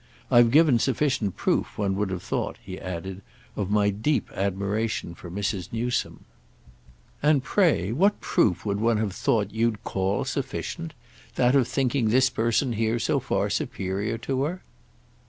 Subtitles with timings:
[0.31, 3.21] I've given sufficient proof, one would have thought," he added,
[3.55, 5.71] "of my deep admiration for Mrs.
[5.71, 6.25] Newsome."
[7.21, 10.95] "And pray what proof would one have thought you'd call sufficient?
[11.35, 14.63] That of thinking this person here so far superior to her?"